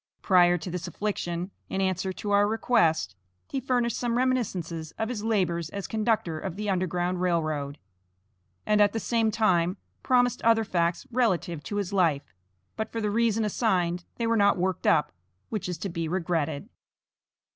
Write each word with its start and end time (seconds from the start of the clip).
Prior 0.23 0.57
to 0.57 0.71
this 0.71 0.87
affliction, 0.87 1.51
in 1.69 1.79
answer 1.79 2.11
to 2.11 2.31
our 2.31 2.47
request, 2.47 3.15
he 3.47 3.59
furnished 3.59 3.95
some 3.97 4.17
reminiscences 4.17 4.93
of 4.97 5.09
his 5.09 5.23
labors 5.23 5.69
as 5.69 5.85
conductor 5.85 6.39
of 6.39 6.55
the 6.55 6.71
Underground 6.71 7.21
Rail 7.21 7.43
Road, 7.43 7.77
and 8.65 8.81
at 8.81 8.93
the 8.93 8.99
same 8.99 9.29
time, 9.29 9.77
promised 10.01 10.41
other 10.41 10.63
facts 10.63 11.05
relative 11.11 11.61
to 11.65 11.75
his 11.75 11.93
life, 11.93 12.33
but 12.75 12.91
for 12.91 12.99
the 12.99 13.11
reason 13.11 13.45
assigned, 13.45 14.03
they 14.15 14.25
were 14.25 14.35
not 14.35 14.57
worked 14.57 14.87
up, 14.87 15.11
which 15.49 15.69
is 15.69 15.77
to 15.77 15.87
be 15.89 16.07
regretted. 16.07 16.67